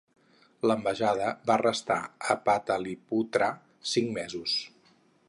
L'ambaixada 0.69 1.27
va 1.51 1.57
restar 1.63 1.99
a 2.35 2.37
Pataliputra 2.49 3.51
cinc 3.95 4.11
mesos. 4.21 4.61